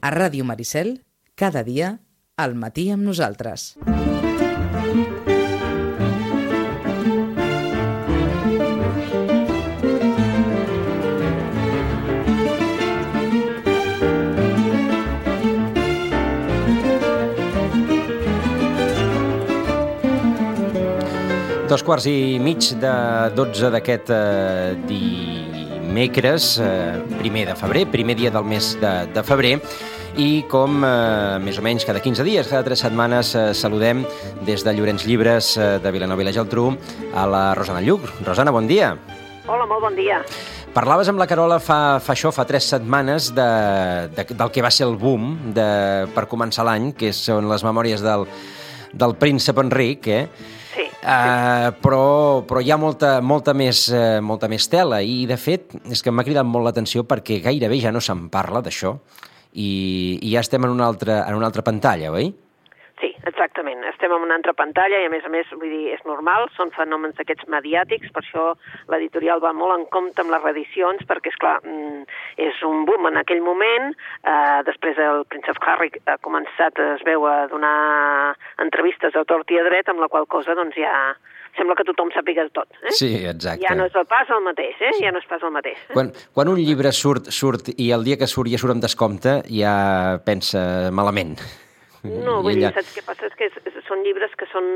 [0.00, 1.02] A Ràdio Maricel,
[1.36, 1.98] cada dia,
[2.40, 3.74] al matí amb nosaltres.
[21.70, 22.94] Dos quarts i mig de
[23.36, 29.52] 12 d'aquest eh, dimecres, eh, primer de febrer, primer dia del mes de, de febrer,
[30.18, 34.02] i com eh, més o menys cada 15 dies, cada 3 setmanes, eh, saludem
[34.46, 36.70] des de Llorenç Llibres eh, de Vilanova i la Geltrú
[37.14, 38.08] a la Rosana Lluc.
[38.26, 38.94] Rosana, bon dia.
[39.46, 40.20] Hola, molt bon dia.
[40.74, 43.50] Parlaves amb la Carola fa, fa això, fa tres setmanes, de,
[44.14, 45.70] de, del que va ser el boom de,
[46.14, 48.26] per començar l'any, que són les memòries del,
[48.94, 50.24] del príncep Enric, eh?
[50.70, 50.86] Sí.
[51.00, 52.04] Uh, però,
[52.46, 56.12] però hi ha molta, molta, més, uh, molta més tela i, de fet, és que
[56.14, 58.94] m'ha cridat molt l'atenció perquè gairebé ja no se'n parla d'això
[59.52, 62.30] i, i ja estem en una, altra, en una altra pantalla, oi?
[63.00, 63.80] Sí, exactament.
[63.88, 66.72] Estem en una altra pantalla i, a més a més, vull dir, és normal, són
[66.74, 68.44] fenòmens aquests mediàtics, per això
[68.92, 72.04] l'editorial va molt en compte amb les reedicions, perquè, és clar, mm,
[72.48, 77.24] és un boom en aquell moment, eh, després el príncep Harry ha començat, es veu,
[77.24, 80.92] a donar entrevistes a tort i a dret, amb la qual cosa, doncs, ja
[81.58, 82.68] sembla que tothom sàpiga tot.
[82.82, 82.94] Eh?
[82.96, 83.64] Sí, exacte.
[83.64, 84.92] Ja no és el pas el mateix, eh?
[85.02, 85.80] Ja no és pas el mateix.
[85.88, 85.94] Eh?
[85.96, 89.40] Quan, quan un llibre surt, surt i el dia que surt ja surt amb descompte,
[89.50, 89.74] ja
[90.26, 90.62] pensa
[90.94, 91.36] malament.
[92.00, 93.28] No, vull dir, saps què passa?
[93.28, 94.66] És que és, són llibres que són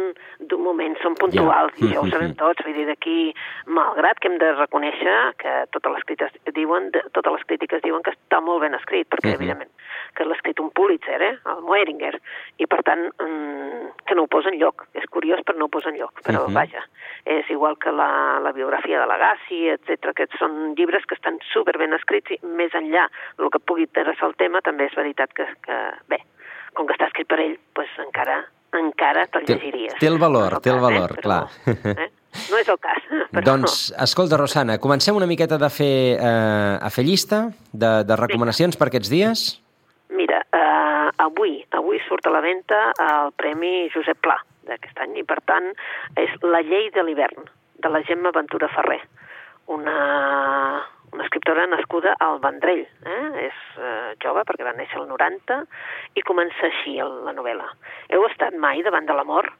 [0.40, 1.86] d'un moment, són puntuals, Ja.
[1.86, 3.32] i ja ho sabem tots, vull dir, d'aquí,
[3.66, 8.02] malgrat que hem de reconèixer que totes les crítiques diuen, de, totes les crítiques diuen
[8.02, 9.38] que està molt ben escrit, perquè, Mhm.
[9.40, 9.70] evidentment,
[10.14, 12.20] que l'ha escrit un Pulitzer, eh, el Moeringer,
[12.58, 14.86] i per tant, mm, que no ho posa enlloc.
[14.94, 16.20] És curiós, però no ho posa enlloc.
[16.22, 16.54] Però, Mhm.
[16.54, 16.82] vaja,
[17.24, 20.10] és igual que la, la biografia de l'Agassi, etc.
[20.10, 24.28] Aquests són llibres que estan super ben escrits i més enllà del que pugui interessar
[24.28, 25.76] el tema, també és veritat que, que
[26.08, 26.18] bé,
[26.74, 27.58] com que està escrit per ell,
[29.14, 29.94] encara te'l Té- llegiries.
[30.00, 31.20] té el valor, No és té el valor, eh?
[31.20, 31.48] Però, clar.
[32.04, 32.10] Eh?
[32.50, 33.02] No és el cas.
[33.34, 38.16] Però Doncs, escolta, Rosana, comencem una miqueta de fer, eh, a fer llista de, de
[38.18, 39.44] recomanacions per aquests dies?
[40.10, 44.36] Mira, eh, avui, avui surt a la venda el Premi Josep Pla
[44.66, 45.70] d'aquest any i, per tant,
[46.16, 47.44] és La llei de l'hivern,
[47.84, 49.00] de la Gemma Ventura Ferrer,
[49.68, 50.80] una,
[51.14, 52.82] una escriptora nascuda al Vendrell.
[53.06, 53.46] Eh?
[53.46, 55.60] És eh, jove perquè va néixer al 90
[56.18, 57.68] i comença així el, la novel·la.
[58.10, 59.52] Heu estat mai davant de l'amor?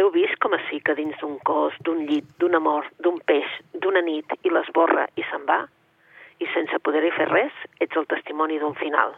[0.00, 4.02] Heu vist com es fica dins d'un cos, d'un llit, d'un amor, d'un peix, d'una
[4.06, 5.60] nit i l'esborra i se'n va?
[6.40, 9.14] I sense poder-hi fer res, ets el testimoni d'un final.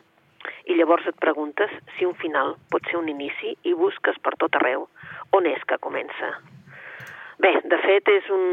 [0.66, 4.58] I llavors et preguntes si un final pot ser un inici i busques per tot
[4.58, 4.90] arreu
[5.38, 6.34] on és que comença.
[7.38, 8.44] Bé, de fet, és un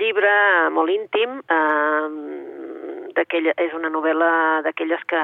[0.00, 0.30] llibre
[0.72, 2.08] molt íntim, eh,
[3.60, 5.20] és una novel·la d'aquelles que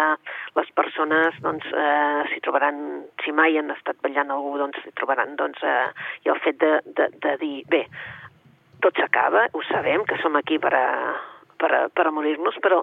[0.59, 5.35] les persones doncs, eh, s'hi trobaran, si mai han estat ballant algú, doncs s'hi trobaran,
[5.37, 5.89] doncs, eh,
[6.27, 7.87] i el fet de, de, de dir, bé,
[8.85, 10.87] tot s'acaba, ho sabem, que som aquí per a,
[11.57, 12.83] per a, per a morir-nos, però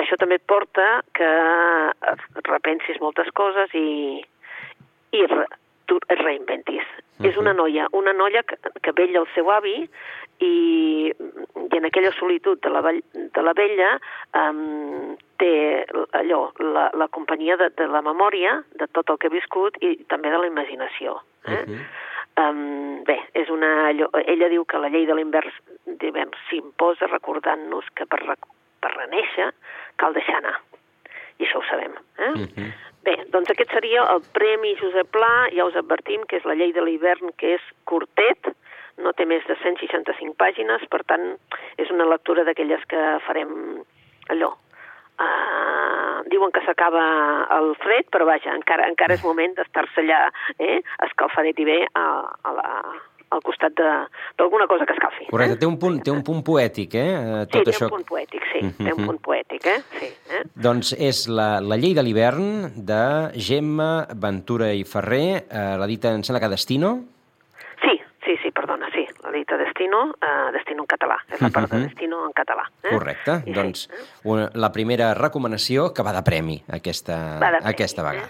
[0.00, 1.30] això també porta que
[2.46, 4.22] repensis moltes coses i,
[5.12, 5.26] i
[6.08, 6.84] et reinventis.
[6.84, 7.28] Uh -huh.
[7.28, 9.88] És una noia, una noia que, que vella el seu avi
[10.38, 11.12] i,
[11.72, 13.98] i en aquella solitud de la, de la vella
[14.34, 19.30] um, té allò, la, la companyia de, de la memòria, de tot el que ha
[19.30, 21.20] viscut i també de la imaginació.
[21.46, 21.52] Eh?
[21.52, 21.84] Uh -huh.
[22.40, 25.14] Um, bé, és una, allò, ella diu que la llei de
[26.00, 28.20] d'hivern s'imposa recordant-nos que per,
[28.80, 29.50] per reneixer
[29.96, 30.60] cal deixar anar.
[31.38, 31.92] I això ho sabem.
[32.18, 32.30] Eh?
[32.30, 32.72] Uh -huh.
[33.06, 36.74] Bé, doncs aquest seria el Premi Josep Pla, ja us advertim que és la llei
[36.76, 38.50] de l'hivern, que és curtet,
[39.00, 41.30] no té més de 165 pàgines, per tant,
[41.80, 43.54] és una lectura d'aquelles que farem
[44.34, 44.52] allò.
[45.20, 47.04] Uh, diuen que s'acaba
[47.56, 50.20] el fred, però vaja, encara, encara és moment d'estar-se allà
[50.56, 50.78] eh,
[51.08, 52.68] escalfadet i bé a, a la,
[53.40, 54.06] al costat de-
[54.38, 55.26] d'alguna cosa que escalfi.
[55.30, 55.60] Correcte, eh?
[55.62, 57.06] té un punt, té un punt poètic, eh?
[57.08, 57.84] eh, Sí, Tot té això.
[57.88, 58.98] un punt poètic, sí, té Mhm.
[59.00, 59.78] un punt poètic, eh?
[59.98, 60.06] Sí,
[60.36, 60.42] eh?
[60.54, 66.22] Doncs és la, la llei de l'hivern de Gemma Ventura i Ferrer, eh, l'edita, em
[66.22, 67.04] sembla que Destino.
[67.82, 69.06] Sí, sí, sí, perdona, sí.
[69.24, 71.16] La dita Destino, uh, Destino en català.
[71.32, 71.86] És la part de Mhm.
[71.88, 72.64] Destino en català.
[72.82, 72.88] Eh?
[72.90, 73.42] Correcte.
[73.46, 74.04] I doncs Sí, eh?
[74.24, 78.20] una, la primera recomanació que va de premi aquesta, Va de premi, aquesta eh?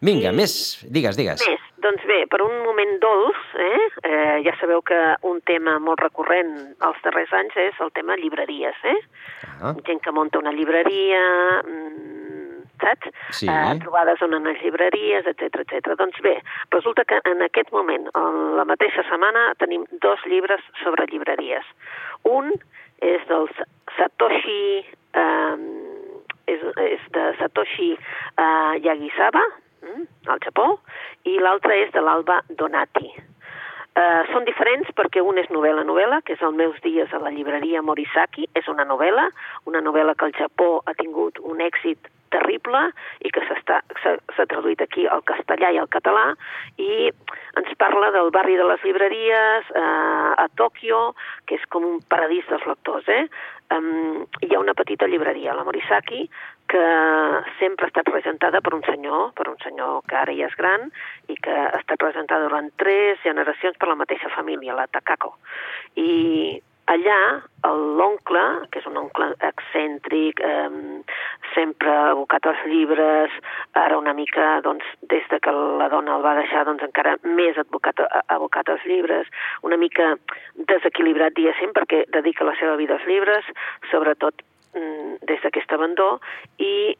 [0.00, 0.52] Vinga, I- més,
[0.88, 1.42] digues, digues.
[1.46, 3.88] Més, doncs bé, per un moment dolç, eh?
[4.08, 4.96] eh, ja sabeu que
[5.28, 8.96] un tema molt recurrent als darrers anys és el tema llibreries, eh?
[9.60, 11.20] Ah, Gent que munta una llibreria,
[11.60, 13.12] mm, saps?
[13.42, 13.46] Sí.
[13.52, 15.92] Eh, trobades on anar a llibreries, etc etc.
[16.00, 16.38] Doncs bé,
[16.72, 21.64] resulta que en aquest moment, en la mateixa setmana, tenim dos llibres sobre llibreries.
[22.24, 22.54] Un
[23.04, 23.68] és del Sa-
[23.98, 24.86] Satoshi...
[25.12, 25.56] Eh,
[26.50, 27.92] és és, de Satoshi
[28.82, 29.68] Yagisawa, mm,
[30.28, 30.68] al Japó,
[31.24, 33.10] i l'altre és de l'Alba Donati.
[33.90, 37.82] Uh, són diferents perquè un és novel·la-novel·la, que és Els meus dies a la llibreria
[37.82, 39.26] Morisaki, és una novel·la,
[39.66, 42.84] una novel·la que al Japó ha tingut un èxit terrible
[43.26, 46.28] i que s'ha traduït aquí al castellà i al català
[46.78, 47.10] i
[47.58, 49.82] ens parla del barri de les llibreries eh,
[50.44, 51.00] a Tòquio,
[51.46, 53.08] que és com un paradís dels lectors.
[53.10, 53.24] Eh?
[53.70, 56.24] Um, hi ha una petita llibreria, la Morisaki,
[56.70, 56.82] que
[57.58, 60.88] sempre ha estat regentada per un senyor, per un senyor que ara ja és gran
[61.30, 65.36] i que ha estat regentada durant tres generacions per la mateixa família, la Takako.
[66.02, 66.58] I
[66.90, 67.20] allà
[68.00, 68.42] l'oncle,
[68.72, 71.02] que és un oncle excèntric, eh,
[71.54, 73.34] sempre abocat als llibres,
[73.78, 77.58] ara una mica, doncs, des de que la dona el va deixar, doncs encara més
[77.62, 79.28] advocat, abocat als llibres,
[79.62, 80.14] una mica
[80.72, 83.46] desequilibrat, diguéssim, perquè dedica la seva vida als llibres,
[83.90, 84.42] sobretot
[84.74, 86.16] mm, des d'aquest abandó,
[86.58, 86.96] i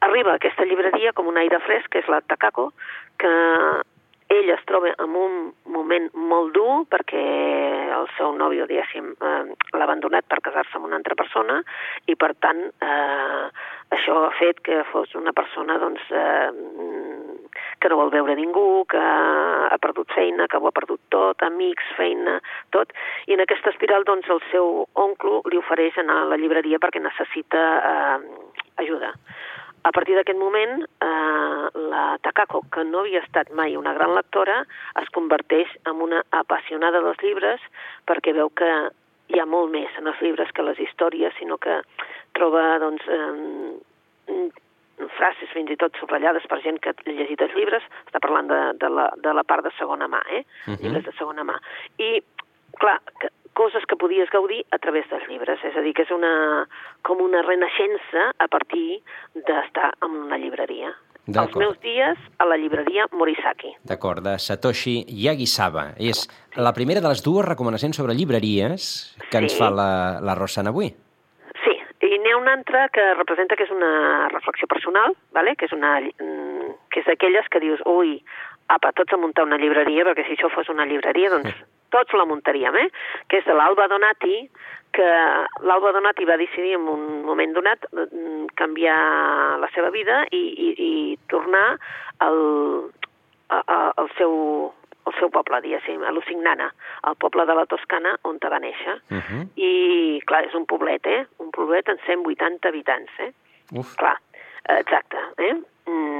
[0.00, 2.72] arriba a aquesta llibreria com un aire fresc, que és la Takako,
[3.18, 3.34] que
[4.28, 5.36] ell es troba en un
[5.72, 7.22] moment molt dur perquè
[7.98, 9.42] el seu nòvio, diguéssim, eh,
[9.72, 11.58] l'ha abandonat per casar-se amb una altra persona
[12.06, 13.44] i, per tant, eh,
[13.96, 16.50] això ha fet que fos una persona doncs, eh,
[17.80, 21.94] que no vol veure ningú, que ha perdut feina, que ho ha perdut tot, amics,
[21.96, 22.38] feina,
[22.74, 22.92] tot,
[23.26, 27.00] i en aquesta espiral doncs, el seu oncle li ofereix anar a la llibreria perquè
[27.00, 28.18] necessita eh,
[28.84, 29.14] ajuda.
[29.86, 34.64] A partir d'aquest moment, eh, la Takako, que no havia estat mai una gran lectora,
[35.00, 37.60] es converteix en una apassionada dels llibres
[38.06, 38.70] perquè veu que
[39.28, 41.80] hi ha molt més en els llibres que les històries, sinó que
[42.34, 44.48] troba doncs, eh,
[45.18, 48.60] frases fins i tot subratllades per gent que ha llegit els llibres, està parlant de,
[48.82, 50.42] de, la, de la part de segona mà, eh?
[50.66, 50.80] Uh -huh.
[50.82, 51.56] llibres de segona mà.
[51.98, 52.22] I,
[52.78, 53.28] clar, que,
[53.58, 56.30] coses que podies gaudir a través dels llibres, és a dir, que és una,
[57.02, 59.00] com una renaixença a partir
[59.34, 60.94] d'estar en una llibreria.
[61.28, 63.74] Els meus dies a la llibreria Morisaki.
[63.90, 65.90] D'acord, de Satoshi Yagisawa.
[66.00, 66.24] És
[66.56, 68.86] la primera de les dues recomanacions sobre llibreries
[69.26, 69.42] que sí.
[69.42, 69.90] ens fa la,
[70.24, 70.88] la Rosana avui.
[71.66, 71.74] Sí,
[72.08, 75.52] i n'hi ha una altra que representa que és una reflexió personal, vale?
[75.60, 78.16] que és una mm, que és d'aquelles que dius, ui,
[78.72, 81.52] apa, tots a muntar una llibreria, perquè si això fos una llibreria, doncs
[81.94, 82.88] tots la muntaríem, eh?
[83.28, 84.42] que és de l'Alba Donati,
[84.96, 85.08] que
[85.68, 88.98] l'Alba Donati va decidir en un moment donat mm, canviar
[89.60, 90.92] la seva vida i, i, i
[91.30, 91.78] tornar
[92.24, 92.40] al,
[93.48, 94.34] a, a, al seu
[95.08, 96.66] al seu poble, diguéssim, a Lusignana,
[97.08, 98.96] al poble de la Toscana on va néixer.
[99.08, 99.42] Uh -huh.
[99.56, 101.24] I, clar, és un poblet, eh?
[101.38, 103.32] Un poblet amb 180 habitants, eh?
[103.72, 103.96] Uf.
[103.96, 104.18] Clar,
[104.64, 105.54] exacte, eh?
[105.86, 106.17] mm,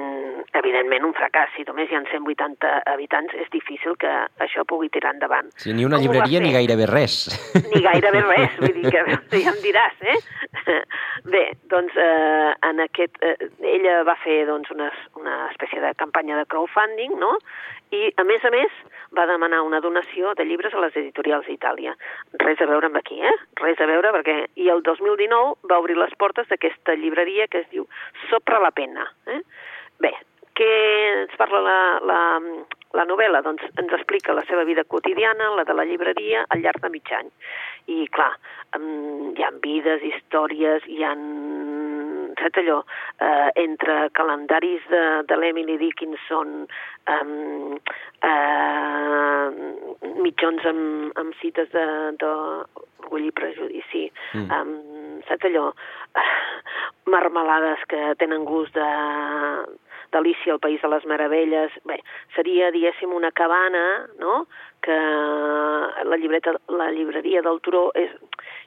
[0.59, 1.53] evidentment un fracàs.
[1.57, 4.11] Si només hi ha 180 habitants, és difícil que
[4.45, 5.51] això pugui tirar endavant.
[5.57, 7.21] Sí, ni una Com llibreria ni gairebé res.
[7.73, 9.05] Ni gairebé res, vull dir que
[9.45, 10.19] ja em diràs, eh?
[11.33, 14.91] Bé, doncs eh, en aquest, eh, ella va fer doncs, una,
[15.21, 17.37] una espècie de campanya de crowdfunding, no?
[17.95, 18.73] I, a més a més,
[19.17, 21.95] va demanar una donació de llibres a les editorials d'Itàlia.
[22.43, 23.35] Res a veure amb aquí, eh?
[23.63, 24.37] Res a veure, perquè...
[24.61, 27.87] I el 2019 va obrir les portes d'aquesta llibreria que es diu
[28.29, 29.07] Sopra la pena.
[29.31, 29.41] Eh?
[30.03, 30.13] Bé,
[30.59, 30.73] què
[31.23, 31.79] ens parla la,
[32.11, 32.21] la,
[32.99, 33.43] la novel·la?
[33.47, 37.13] Doncs ens explica la seva vida quotidiana, la de la llibreria, al llarg de mig
[37.15, 37.31] any.
[37.89, 38.33] I, clar,
[38.75, 41.15] hi ha vides, històries, hi ha
[42.39, 42.83] saps allò,
[43.19, 46.67] eh, entre calendaris de, de l'Emily Dickinson,
[47.15, 47.79] um,
[48.23, 49.47] eh,
[50.23, 51.87] mitjons amb, amb cites de,
[52.21, 52.31] de
[53.03, 54.49] orgull i prejudici, mm.
[54.55, 56.29] um, saps allò, uh,
[57.11, 58.89] marmelades que tenen gust de
[60.13, 61.75] d'Alícia al País de les Meravelles.
[61.89, 62.01] Bé,
[62.37, 63.85] seria, diguéssim, una cabana,
[64.19, 64.47] no?,
[64.83, 68.13] que la, llibreta, la llibreria del Turó és,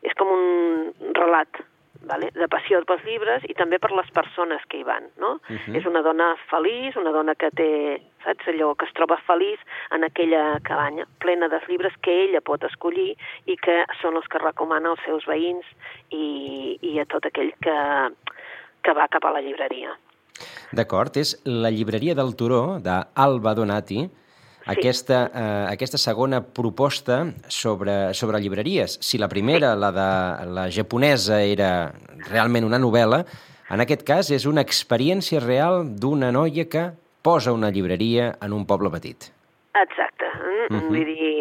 [0.04, 1.62] és com un relat
[2.04, 2.30] vale?
[2.36, 5.34] de passió pels llibres i també per les persones que hi van, no?
[5.50, 5.78] Uh -huh.
[5.78, 9.60] És una dona feliç, una dona que té, saps, allò, que es troba feliç
[9.92, 14.40] en aquella cabanya, plena de llibres que ella pot escollir i que són els que
[14.40, 15.66] recomana als seus veïns
[16.10, 17.78] i, i a tot aquell que,
[18.84, 19.98] que va cap a la llibreria.
[20.72, 24.10] D'acord, és la llibreria del Turó, d'Alba Donati, sí.
[24.74, 28.98] aquesta, eh, aquesta segona proposta sobre, sobre llibreries.
[29.02, 30.10] Si la primera, la de
[30.52, 31.92] la japonesa, era
[32.30, 33.24] realment una novel·la,
[33.72, 36.90] en aquest cas és una experiència real d'una noia que
[37.24, 39.32] posa una llibreria en un poble petit.
[39.76, 40.28] Exacte.
[40.70, 40.88] Mm -hmm.
[40.88, 41.41] Vull dir,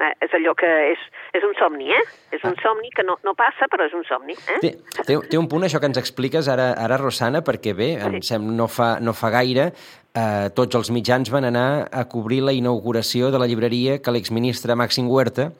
[0.00, 1.00] Eh, és allò que és,
[1.36, 2.02] és un somni, eh?
[2.32, 2.62] És un ah.
[2.64, 4.32] somni que no, no passa, però és un somni.
[4.48, 4.60] Eh?
[4.62, 4.70] Té,
[5.04, 8.06] té, té un punt això que ens expliques ara, ara Rosana, perquè bé, sí.
[8.08, 9.72] em sembla, no fa, no fa gaire
[10.14, 14.76] eh, tots els mitjans van anar a cobrir la inauguració de la llibreria que l'exministre
[14.78, 15.50] Màxim Huerta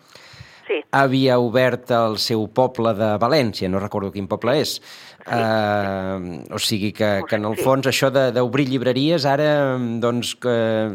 [0.66, 0.82] sí.
[0.92, 4.78] havia obert al seu poble de València, no recordo quin poble és.
[5.22, 7.62] Uh, o sigui que, que en el Sí.
[7.62, 10.88] fons això de- d'obrir llibreries ara, doncs, que,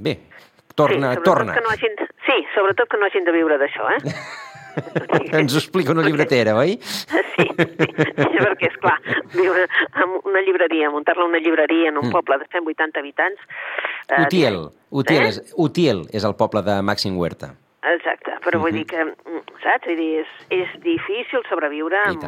[0.00, 0.14] bé,
[0.74, 1.52] torna, sí, torna.
[1.52, 1.98] Que no hagin,
[2.40, 4.00] sí, sobretot que no hagin de viure d'això, eh?
[5.40, 6.78] Ens ho explica una llibretera, oi?
[7.40, 8.96] Sí, sí, perquè, és clar,
[9.32, 9.62] viure
[9.96, 12.12] en una llibreria, muntar-la una llibreria en un Mm.
[12.12, 13.40] poble de 180 habitants...
[14.10, 14.58] eh, Utiel,
[14.90, 15.28] Utiel, Eh?
[15.28, 17.54] és, Utiel és el poble de Màxim Huerta.
[17.82, 18.76] Exacte, però vull Mhm.
[18.76, 19.86] dir que, mm, saps?
[19.86, 22.24] Vull dir, és, és difícil sobreviure amb,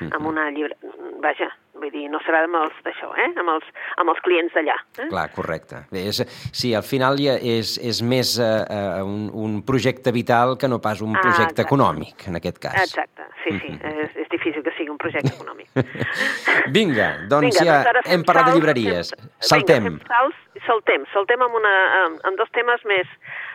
[0.00, 0.76] amb una llibre...
[1.20, 3.28] Vaja, vull dir, no serà amb els d'això, eh?
[3.38, 3.64] Amb els,
[3.96, 4.76] amb els clients d'allà.
[4.98, 5.08] Eh?
[5.08, 5.82] Clar, correcte.
[5.90, 10.56] Bé, és, sí, al final ja és, és més eh, eh, un, un projecte vital
[10.58, 11.62] que no pas un Ah, projecte exacte.
[11.68, 12.74] econòmic, en aquest cas.
[12.82, 14.02] Exacte, sí, sí, Mhm.
[14.04, 15.68] és, és difícil que sigui un projecte econòmic.
[16.76, 19.12] Vinga, doncs Vinga, ja doncs hem parlat de llibreries.
[19.16, 19.84] fem- Saltem.
[19.84, 23.06] Vinga, fem salts, saltem, saltem amb, una, amb, amb dos temes més,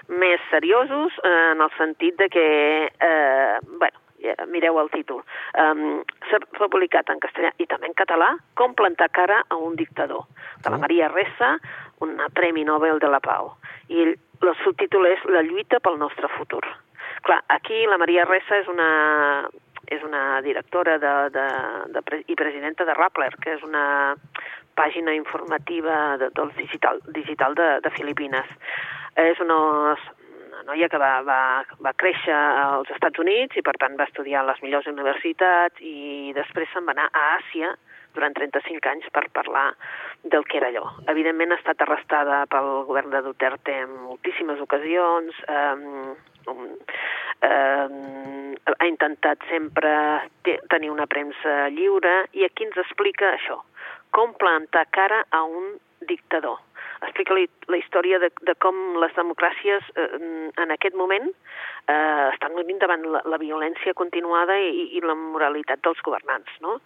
[0.09, 2.45] més seriosos, eh, en el sentit de que,
[2.87, 3.32] eh,
[4.53, 5.23] mireu el títol,
[5.59, 10.23] um, s'ha publicat en castellà i també en català Com plantar cara a un dictador,
[10.63, 10.77] de la.
[10.77, 11.57] Maria Ressa,
[12.05, 13.55] un Premi Nobel de la Pau.
[13.89, 16.63] I el, el subtítol és La lluita pel nostre futur.
[17.23, 19.49] Clar, aquí la Maria Ressa és una,
[19.87, 21.45] és una directora de, de,
[21.95, 24.15] de, pre- i presidenta de Rappler, que és una
[24.75, 28.49] pàgina informativa de, del digital, digital de, de Filipines.
[29.15, 29.97] És una, una
[30.67, 31.39] noia que va, va,
[31.83, 36.31] va créixer als Estats Units i, per tant, va estudiar a les millors universitats i
[36.37, 37.73] després se'n va anar a Àsia
[38.13, 39.71] durant 35 anys per parlar
[40.23, 40.85] del que era allò.
[41.11, 46.13] Evidentment ha estat arrestada pel govern de Duterte en moltíssimes ocasions, eh,
[47.49, 47.87] eh,
[48.77, 49.93] ha intentat sempre
[50.45, 53.59] te tenir una premsa lliure i aquí ens explica això,
[54.11, 55.73] com plantar cara a un
[56.07, 56.59] dictador.
[57.03, 60.09] Explica la, la història de, de com les democràcies eh,
[60.63, 65.83] en aquest moment eh, estan vivint davant la, la violència continuada i, i la moralitat
[65.85, 66.51] dels governants.
[66.65, 66.77] No?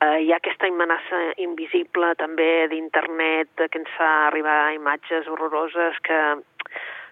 [0.00, 6.20] Eh, hi ha aquesta amenaça invisible també d'internet que ens fa arribar imatges horroroses que,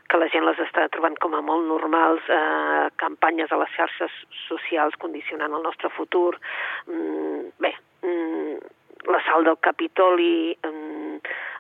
[0.09, 4.15] que la gent les està trobant com a molt normals, eh, campanyes a les xarxes
[4.47, 6.39] socials condicionant el nostre futur.
[6.87, 8.57] Mm, bé, mm,
[9.13, 10.88] l'assalt del Capitoli, mm,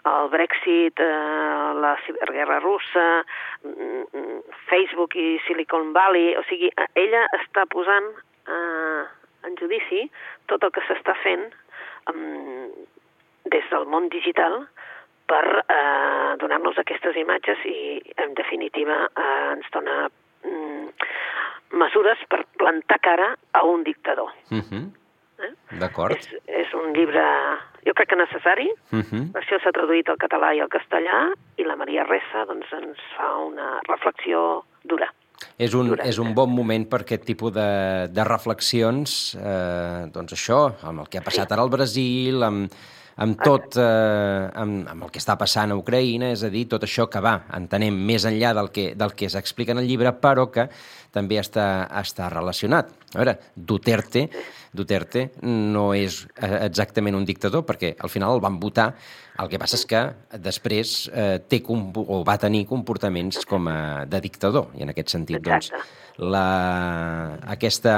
[0.04, 3.24] el Brexit, eh, la ciberguerra russa,
[3.64, 8.10] mm, Facebook i Silicon Valley, o sigui, eh, ella està posant
[8.48, 9.04] eh,
[9.44, 10.10] en judici
[10.46, 11.46] tot el que s'està fent
[12.10, 12.68] um,
[13.52, 14.62] des del món digital
[15.28, 20.06] per eh, donar-nos aquestes imatges i, en definitiva, eh, ens dona
[20.44, 20.88] mm,
[21.76, 24.32] mesures per plantar cara a un dictador.
[24.50, 24.84] Uh -huh.
[25.38, 25.52] Eh?
[25.78, 26.16] D'acord.
[26.16, 27.24] És, és un llibre,
[27.88, 29.32] jo crec que necessari, Uh -huh.
[29.32, 32.98] per això s'ha traduït al català i al castellà, i la Maria Ressa doncs, ens
[33.16, 35.08] fa una reflexió dura.
[35.56, 40.32] És un, Durant- és un bon moment per aquest tipus de, de reflexions, eh, doncs
[40.34, 42.70] això, amb el que ha passat ara al Brasil, amb,
[43.16, 46.82] amb tot, eh, amb, amb el que està passant a Ucraïna, és a dir, tot
[46.82, 50.50] això que va, entenem, més enllà del que, del que s'explica en el llibre, però
[50.50, 50.68] que
[51.12, 52.90] també està, està relacionat.
[53.14, 54.26] A veure, Duterte,
[54.76, 58.90] Duterte no és eh, exactament un dictador, perquè al final el van votar,
[59.40, 60.02] el que passa és que
[60.44, 65.40] després eh, té o va tenir comportaments com a de dictador, i en aquest sentit,
[65.40, 66.20] doncs, Exacte.
[66.34, 66.44] la,
[67.56, 67.96] aquesta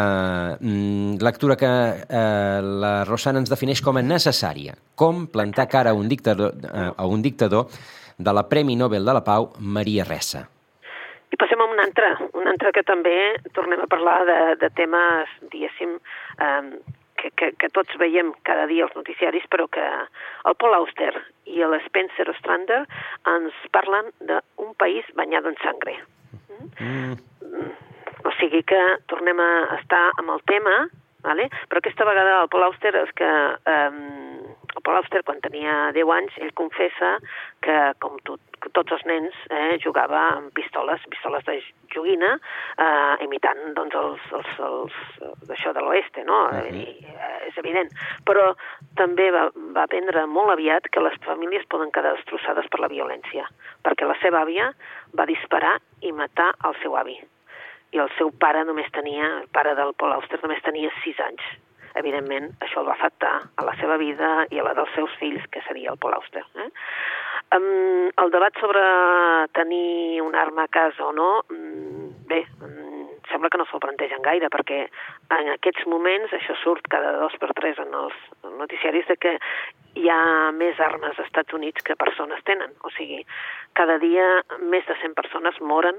[0.60, 1.72] mm, lectura que
[2.06, 4.76] eh, la Rosana ens defineix com a necessària.
[4.94, 7.66] Com plantar cara a un dictador, eh, a un dictador
[8.16, 10.46] de la Premi Nobel de la Pau, Maria Ressa.
[11.30, 13.16] I passem a un altre, un altre que també
[13.54, 15.94] tornem a parlar de, de temes, diguéssim,
[16.42, 21.12] eh, que, que, que tots veiem cada dia als noticiaris, però que el Paul Auster
[21.50, 22.82] i el Spencer Ostrander
[23.28, 25.98] ens parlen d'un país banyat en sangre.
[26.80, 27.18] Mm,
[28.24, 30.74] O sigui que tornem a estar amb el tema,
[31.24, 31.48] vale?
[31.68, 33.28] però aquesta vegada el Paul Auster és que
[33.72, 33.90] eh,
[34.76, 37.14] el Paul Auster quan tenia 10 anys ell confessa
[37.64, 38.40] que com tot,
[38.76, 41.56] tots els nens eh, jugava amb pistoles, pistoles de
[41.94, 42.34] joguina,
[42.76, 45.00] eh, imitant doncs, els, els, els,
[45.48, 46.42] d'això de l'oeste, no?
[46.50, 46.74] Uh -huh.
[46.74, 47.90] I, eh, és evident.
[48.24, 48.54] Però
[48.96, 53.48] també va, va aprendre molt aviat que les famílies poden quedar destrossades per la violència,
[53.84, 54.72] perquè la seva àvia
[55.18, 57.18] va disparar i matar el seu avi
[57.92, 61.42] i el seu pare només tenia, el pare del Paul Auster només tenia 6 anys.
[61.98, 65.42] Evidentment, això el va afectar a la seva vida i a la dels seus fills,
[65.50, 66.44] que seria el Paul Auster.
[66.54, 66.68] Eh?
[67.50, 68.80] Um, el debat sobre
[69.58, 74.22] tenir una arma a casa o no, um, bé, um, sembla que no se'l plantegen
[74.22, 74.84] gaire, perquè
[75.34, 78.14] en aquests moments, això surt cada dos per tres en els
[78.60, 79.34] noticiaris, de que
[79.98, 80.20] hi ha
[80.54, 82.70] més armes als Estats Units que persones tenen.
[82.86, 83.24] O sigui,
[83.74, 84.28] cada dia
[84.62, 85.98] més de 100 persones moren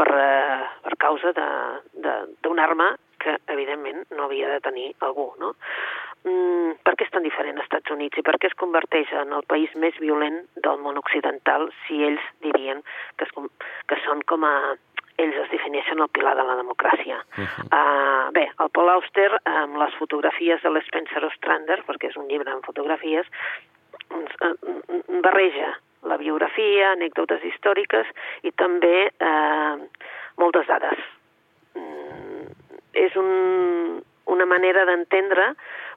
[0.00, 5.54] per, eh, per causa d'una arma que, evidentment, no havia de tenir algú, no?
[6.24, 9.32] Mm, per què és tan diferent als Estats Units i per què es converteix en
[9.32, 12.82] el país més violent del món occidental si ells dirien
[13.16, 13.32] que, es,
[13.88, 14.54] que són com a
[15.20, 17.20] ells es defineixen el pilar de la democràcia.
[17.36, 17.64] Uh -huh.
[17.72, 22.50] uh, bé, el Paul Auster, amb les fotografies de l'Spencer Ostrander, perquè és un llibre
[22.52, 23.26] amb fotografies,
[25.22, 28.06] barreja la biografia, anècdotes històriques
[28.42, 29.76] i també eh,
[30.40, 30.98] moltes dades.
[32.94, 35.54] És un, una manera d'entendre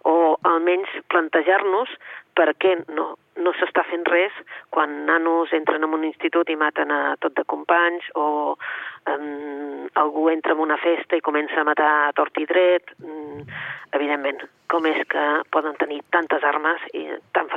[0.10, 1.92] o almenys plantejar-nos
[2.36, 4.34] per què no, no s'està fent res
[4.74, 10.28] quan nanos entren en un institut i maten a tot de companys o um, algú
[10.34, 12.96] entra en una festa i comença a matar a tort i dret.
[13.06, 13.46] Um,
[13.94, 14.42] evidentment,
[14.74, 17.06] com és que poden tenir tantes armes i
[17.38, 17.53] tan?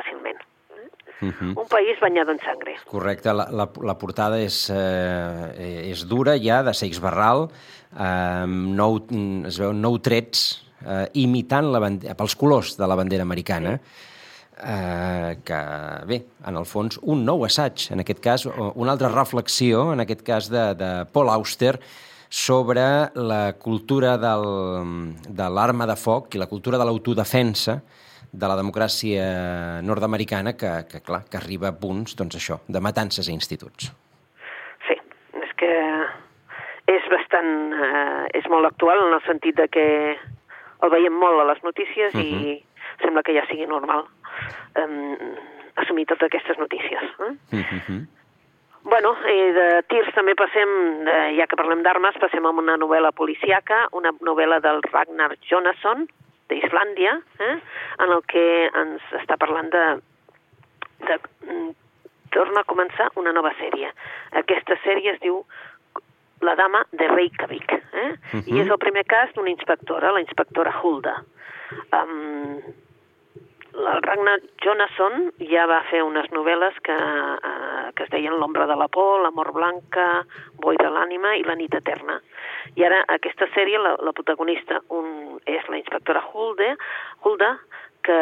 [1.20, 1.52] Uh -huh.
[1.56, 2.76] Un país banyat en sangre.
[2.84, 7.48] Correcte, la, la, la portada és, eh, és dura ja, de Seix Barral,
[7.98, 9.00] eh, nou,
[9.46, 13.80] es veuen nou trets eh, imitant la bandera, pels colors de la bandera americana,
[14.62, 15.60] eh, que,
[16.06, 20.22] bé, en el fons, un nou assaig, en aquest cas, una altra reflexió, en aquest
[20.22, 21.78] cas de, de Paul Auster,
[22.28, 27.80] sobre la cultura del, de l'arma de foc i la cultura de l'autodefensa
[28.36, 29.26] de la democràcia
[29.86, 33.90] nord-americana que, que, clar, que arriba a punts, doncs això, de matances a instituts.
[34.88, 34.96] Sí,
[35.42, 35.72] és que
[36.96, 37.52] és bastant...
[37.72, 39.86] Eh, és molt actual en el sentit de que
[40.84, 42.24] el veiem molt a les notícies uh -huh.
[42.24, 43.02] i mhm.
[43.02, 44.04] sembla que ja sigui normal
[44.76, 45.16] um,
[45.76, 47.02] assumir totes aquestes notícies.
[47.02, 47.32] Eh?
[47.56, 48.06] Uh -huh.
[48.84, 50.68] Bueno, i de tirs també passem,
[51.38, 56.06] ja que parlem d'armes, passem a una novel·la policiaca, una novel·la del Ragnar Jonasson,
[56.50, 57.56] d'Islàndia, eh?
[58.04, 59.84] en el que ens està parlant de,
[61.08, 61.18] de...
[61.46, 61.74] Mm,
[62.36, 63.90] torna a començar una nova sèrie.
[64.36, 65.40] Aquesta sèrie es diu
[66.44, 67.72] la dama de Reykjavik.
[67.72, 68.10] Eh?
[68.34, 68.42] Uh -huh.
[68.46, 71.24] I és el primer cas d'una inspectora, la inspectora Hulda.
[71.92, 72.60] Um,
[73.76, 78.76] el Ragnar Jonasson ja va fer unes novel·les que, uh, que es deien L'ombra de
[78.76, 80.24] la por, L'amor blanca,
[80.62, 82.20] Boi de l'ànima i La nit eterna.
[82.74, 85.15] I ara aquesta sèrie, la, la protagonista un,
[85.46, 86.74] és la inspectora Hulde,
[87.24, 87.52] Hulda,
[88.06, 88.18] que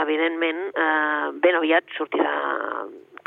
[0.00, 2.34] evidentment eh, ben aviat sortirà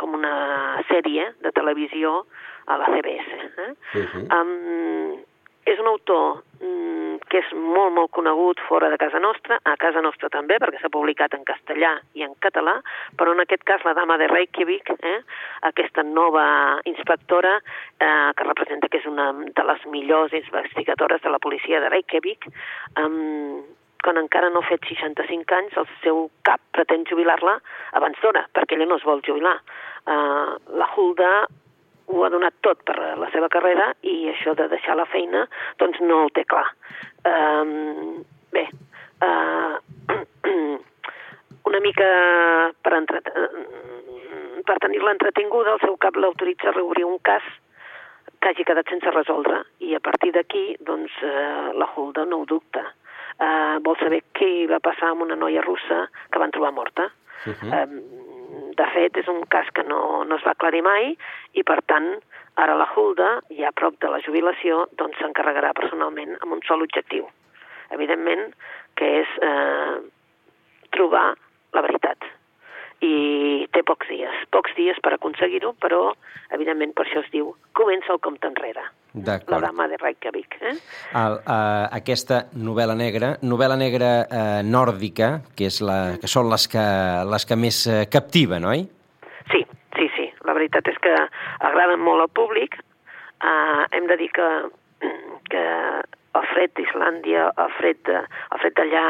[0.01, 2.23] com una sèrie de televisió
[2.71, 3.27] a la CBS.
[3.65, 3.73] Eh?
[3.99, 4.23] Uh -huh.
[4.37, 5.19] um,
[5.65, 10.01] és un autor um, que és molt, molt conegut fora de casa nostra, a casa
[10.03, 12.77] nostra també, perquè s'ha publicat en castellà i en català,
[13.19, 15.19] però en aquest cas la dama de Reykjavik, eh,
[15.69, 16.45] aquesta nova
[16.89, 21.93] inspectora eh, que representa que és una de les millors investigadores de la policia de
[21.93, 22.49] Reykjavik,
[22.99, 23.61] um,
[24.01, 27.59] quan encara no ha fet 65 anys, el seu cap pretén jubilar-la
[27.99, 29.59] abans d'hora, perquè ella no es vol jubilar.
[30.09, 31.31] Uh, la Hulda
[32.11, 35.45] ho ha donat tot per la seva carrera i això de deixar la feina
[35.79, 36.67] doncs no el té clar.
[37.27, 38.21] Um,
[38.51, 38.65] bé,
[39.23, 39.77] uh,
[41.71, 42.07] una mica
[42.83, 43.21] per, entre...
[44.67, 47.45] per tenir-la entretinguda, el seu cap l'autoritza a reobrir un cas
[48.41, 52.49] que hagi quedat sense resoldre i a partir d'aquí doncs, uh, la Hulda no ho
[52.49, 52.83] dubta.
[53.41, 57.09] Uh, vol saber què va passar amb una noia russa que van trobar morta.
[57.45, 57.85] Uh -huh.
[57.85, 58.20] um,
[58.77, 62.09] de fet, és un cas que no, no es va aclarir mai i, per tant,
[62.61, 66.83] ara la Hulda, ja a prop de la jubilació, doncs s'encarregarà personalment amb un sol
[66.85, 67.27] objectiu.
[67.95, 68.51] Evidentment,
[68.99, 69.97] que és eh,
[70.95, 71.31] trobar
[71.75, 72.27] la veritat.
[73.01, 76.11] I té pocs dies, pocs dies per aconseguir-ho, però,
[76.53, 80.55] evidentment, per això es diu comença el compte enrere la dama de Reykjavik.
[80.61, 80.75] Eh?
[81.19, 86.67] El, uh, aquesta novel·la negra, novel·la negra uh, nòrdica, que, és la, que són les
[86.71, 86.85] que,
[87.27, 88.85] les que més uh, captiven, oi?
[89.51, 89.65] Sí,
[89.97, 90.29] sí, sí.
[90.47, 91.15] La veritat és que
[91.59, 92.79] agraden molt al públic.
[93.41, 94.49] Uh, hem de dir que,
[95.51, 95.65] que
[96.37, 98.19] el fred d'Islàndia, el fred de,
[98.55, 99.05] el fred d'allà,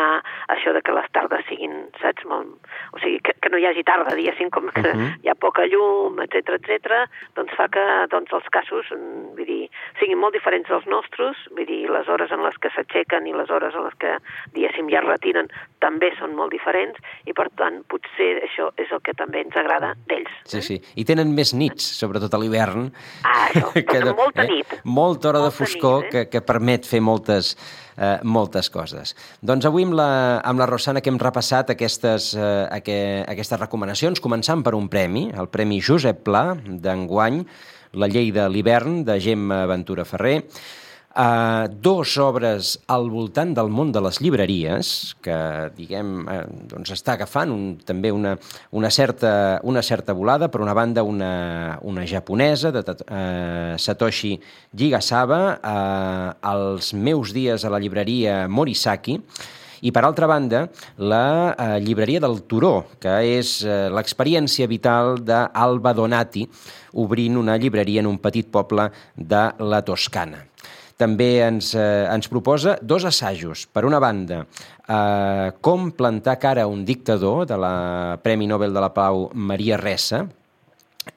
[0.56, 3.84] això de que les tardes siguin, saps, molt, o sigui, que, que no hi hagi
[3.88, 5.02] tarda, diguéssim, com que uh mhm.
[5.02, 5.20] -huh.
[5.24, 7.06] hi ha poca llum, etc etc,
[7.36, 11.66] doncs fa que doncs, els casos, mm, vull dir, siguin molt diferents dels nostres, vull
[11.66, 14.18] dir, les hores en les que s'aixequen i les hores en les que,
[14.54, 15.48] diguéssim, ja retiren,
[15.80, 19.94] també són molt diferents, i per tant, potser això és el que també ens agrada
[20.08, 20.32] d'ells.
[20.46, 20.62] Sí, eh?
[20.62, 22.92] sí, i tenen més nits, sobretot a l'hivern.
[23.24, 24.48] Ah, això, que, de, molta eh?
[24.48, 24.68] nit.
[24.84, 26.12] Molta hora molta de foscor nit, eh?
[26.12, 27.54] que, que permet fer molt moltes,
[27.98, 29.16] eh, moltes coses.
[29.44, 32.98] Doncs avui amb la, amb la Rosana que hem repassat aquestes, eh, aqu
[33.32, 37.44] aquestes recomanacions, començant per un premi, el Premi Josep Pla d'enguany,
[38.00, 40.38] la llei de l'hivern de Gemma Ventura Ferrer,
[41.12, 45.36] Uh, dos obres al voltant del món de les llibreries, que,
[45.76, 48.38] diguem, uh, doncs està agafant un, també una,
[48.72, 50.48] una, certa, una certa volada.
[50.48, 54.38] Per una banda, una, una japonesa, de uh, Satoshi
[54.72, 59.20] Gigasawa, uh, Els meus dies a la llibreria Morisaki,
[59.82, 60.68] i, per altra banda,
[61.02, 66.46] la eh, llibreria del Turó, que és eh, l'experiència vital d'Alba Donati,
[67.02, 70.51] obrint una llibreria en un petit poble de la Toscana
[71.02, 73.66] també ens, eh, ens proposa dos assajos.
[73.66, 74.46] Per una banda,
[74.88, 79.78] eh, com plantar cara a un dictador de la Premi Nobel de la Pau Maria
[79.78, 80.28] Ressa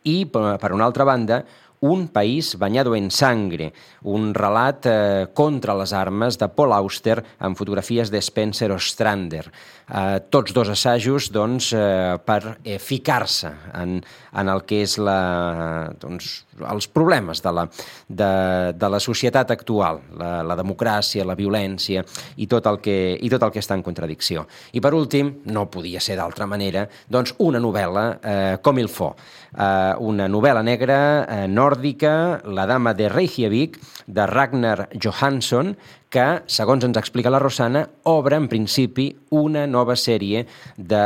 [0.04, 1.44] i, per una altra banda,
[1.84, 7.58] un país banyado en sangre, un relat eh, contra les armes de Paul Auster amb
[7.60, 9.50] fotografies de Spencer Ostrander.
[9.84, 13.98] Eh, tots dos assajos doncs, eh, per eh, ficar-se en,
[14.32, 17.66] en el que és la, doncs, els problemes de la,
[18.08, 18.30] de,
[18.72, 22.00] de la societat actual, la, la democràcia, la violència
[22.40, 24.46] i tot, el que, i tot el que està en contradicció.
[24.72, 29.12] I per últim, no podia ser d'altra manera, doncs una novel·la eh, com il fo,
[29.52, 35.74] eh, una novel·la negra eh, nòrdica, La dama de Reykjavik, de Ragnar Johansson,
[36.08, 40.44] que, segons ens explica la Rosana, obre en principi una nova sèrie
[40.76, 41.02] de,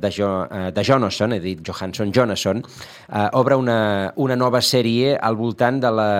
[0.00, 5.16] de, jo, eh, de Jonasson, he dit Johansson, Jonasson, eh, obre una, una nova sèrie
[5.20, 6.10] al voltant de, la,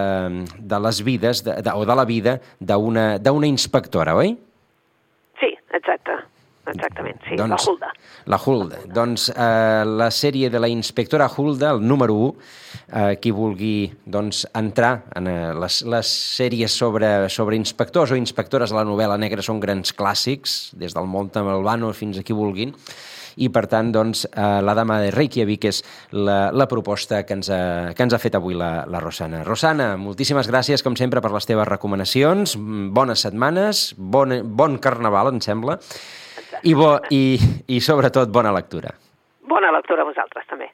[0.59, 4.37] de les vides, de, de, o de la vida d'una inspectora, oi?
[5.41, 6.28] Sí, exacte
[6.73, 7.91] exactament, sí, doncs, la Hulda.
[8.27, 8.81] La Hulda.
[8.95, 12.33] Doncs eh, la sèrie de la inspectora Hulda, el número 1,
[12.93, 18.73] eh, qui vulgui doncs, entrar en eh, les, les sèries sobre, sobre inspectors o inspectores
[18.73, 22.75] de la novel·la negra són grans clàssics, des del Montalbano fins a qui vulguin,
[23.39, 27.51] i per tant doncs, eh, la dama de Reykjavik és la, la proposta que ens,
[27.55, 29.45] ha, que ens ha fet avui la, la Rosana.
[29.47, 32.57] Rosana, moltíssimes gràcies com sempre per les teves recomanacions,
[32.95, 35.79] bones setmanes, bon, bon carnaval em sembla,
[36.63, 38.93] i, bo, i, i sobretot bona lectura.
[39.49, 40.71] Bona lectura a vosaltres també.